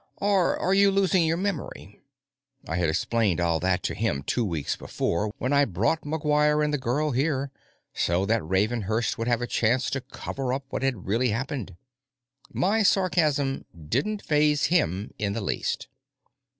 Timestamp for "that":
3.59-3.83, 8.25-8.41